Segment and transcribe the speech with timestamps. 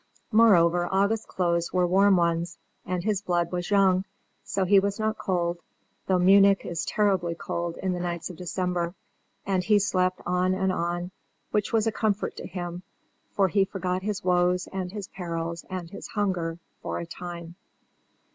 [0.31, 2.57] Moreover, August's clothes were warm ones,
[2.87, 4.03] and his blood was young.
[4.43, 5.59] So he was not cold,
[6.07, 8.95] though Munich is terribly cold in the nights of December;
[9.45, 11.11] and he slept on and on
[11.51, 12.81] which was a comfort to him,
[13.29, 17.53] for he forgot his woes, and his perils, and his hunger for a time.